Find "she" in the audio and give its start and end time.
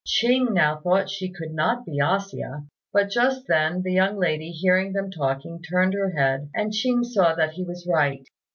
1.11-1.29